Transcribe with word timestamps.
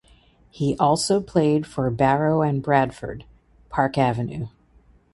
He 0.49 0.75
also 0.79 1.21
played 1.21 1.67
for 1.67 1.87
Barrow 1.91 2.41
and 2.41 2.63
Bradford 2.63 3.25
(Park 3.69 3.99
Avenue). 3.99 4.47